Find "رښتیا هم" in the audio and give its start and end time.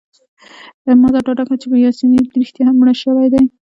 2.41-2.75